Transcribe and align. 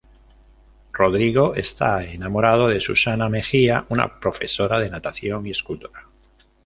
Rodrigo 0.93 1.53
está 1.53 2.03
enamorado 2.03 2.67
de 2.69 2.81
Susana 2.81 3.29
Mejía, 3.29 3.85
una 3.89 4.19
profesora 4.19 4.79
de 4.79 4.89
natación 4.89 5.45
y 5.45 5.51
escultora. 5.51 6.07